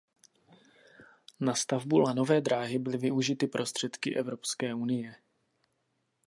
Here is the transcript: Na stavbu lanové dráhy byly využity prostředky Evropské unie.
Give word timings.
Na 1.39 1.55
stavbu 1.55 1.99
lanové 1.99 2.41
dráhy 2.41 2.79
byly 2.79 2.97
využity 2.97 3.47
prostředky 3.47 4.15
Evropské 4.15 4.73
unie. 4.73 5.15